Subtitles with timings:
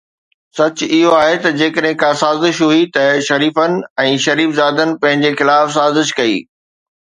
[0.59, 3.77] سچ اهو آهي ته جيڪڏهن ڪا سازش هئي ته شريفن
[4.07, 6.37] ۽ شريفزادن پنهنجي خلاف سازش ڪئي.